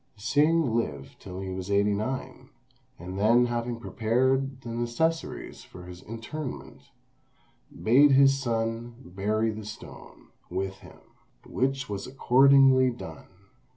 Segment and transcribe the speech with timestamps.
[0.17, 2.49] Hsing lived till he was eighty nine;
[2.97, 6.81] and then having prepared the necessaries for his interment,
[7.83, 11.01] bade his son bury the stone with him,
[11.45, 13.27] which was accordingly done.